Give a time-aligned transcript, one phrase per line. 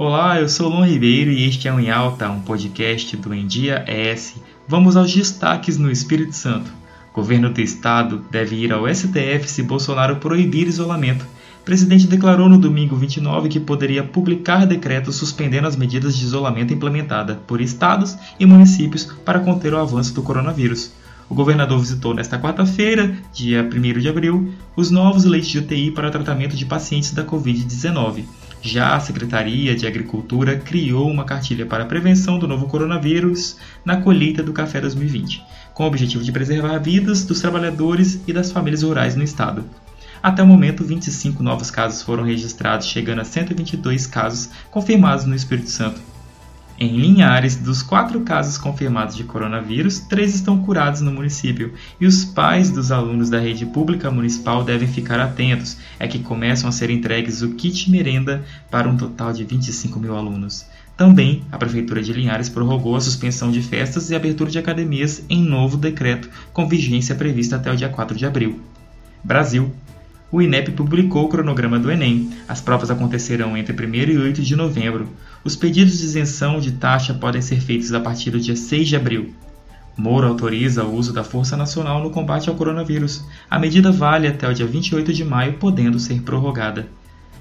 [0.00, 3.44] Olá, eu sou Lon Ribeiro e este é o Em Alta, um podcast do Em
[3.44, 4.36] Dia ES.
[4.68, 6.70] Vamos aos destaques no Espírito Santo.
[7.12, 11.26] Governo do Estado deve ir ao STF se Bolsonaro proibir isolamento.
[11.60, 16.72] O presidente declarou no domingo 29 que poderia publicar decreto suspendendo as medidas de isolamento
[16.72, 20.92] implementadas por estados e municípios para conter o avanço do coronavírus.
[21.28, 26.10] O governador visitou nesta quarta-feira, dia 1 de abril, os novos leitos de UTI para
[26.10, 28.24] tratamento de pacientes da Covid-19.
[28.62, 33.98] Já a Secretaria de Agricultura criou uma cartilha para a prevenção do novo coronavírus na
[33.98, 35.42] colheita do café 2020,
[35.74, 39.66] com o objetivo de preservar vidas dos trabalhadores e das famílias rurais no estado.
[40.22, 45.70] Até o momento, 25 novos casos foram registrados, chegando a 122 casos confirmados no Espírito
[45.70, 46.00] Santo.
[46.80, 52.24] Em Linhares, dos quatro casos confirmados de coronavírus, três estão curados no município e os
[52.24, 56.88] pais dos alunos da rede pública municipal devem ficar atentos, é que começam a ser
[56.88, 60.66] entregues o kit merenda para um total de 25 mil alunos.
[60.96, 65.42] Também, a Prefeitura de Linhares prorrogou a suspensão de festas e abertura de academias em
[65.42, 68.60] novo decreto, com vigência prevista até o dia 4 de abril.
[69.24, 69.72] Brasil
[70.30, 72.30] o INEP publicou o cronograma do Enem.
[72.46, 75.08] As provas acontecerão entre 1 e 8 de novembro.
[75.42, 78.96] Os pedidos de isenção de taxa podem ser feitos a partir do dia 6 de
[78.96, 79.34] abril.
[79.96, 83.24] Moro autoriza o uso da Força Nacional no combate ao coronavírus.
[83.50, 86.86] A medida vale até o dia 28 de maio, podendo ser prorrogada.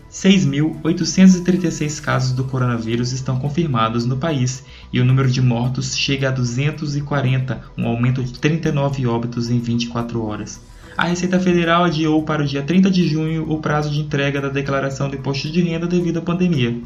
[0.10, 6.32] 6.836 casos do coronavírus estão confirmados no país e o número de mortos chega a
[6.32, 10.62] 240, um aumento de 39 óbitos em 24 horas
[10.96, 14.50] a Receita Federal adiou para o dia 30 de junho o prazo de entrega da
[14.50, 16.80] declaração do imposto de renda devido à pandemia.